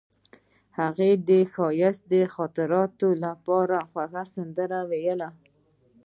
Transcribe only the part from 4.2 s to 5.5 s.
سندره ویله.